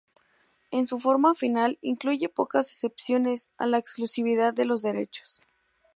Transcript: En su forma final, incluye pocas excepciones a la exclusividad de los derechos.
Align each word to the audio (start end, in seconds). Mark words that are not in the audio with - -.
En 0.71 0.87
su 0.87 0.99
forma 0.99 1.35
final, 1.35 1.77
incluye 1.79 2.27
pocas 2.27 2.71
excepciones 2.71 3.51
a 3.59 3.67
la 3.67 3.77
exclusividad 3.77 4.51
de 4.51 4.65
los 4.65 4.81
derechos. 4.81 5.41